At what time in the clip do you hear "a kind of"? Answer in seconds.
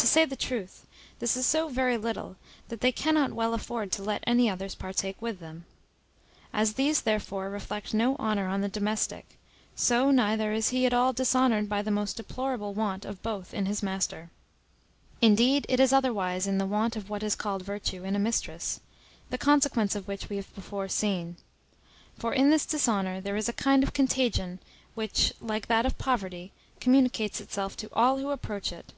23.48-23.92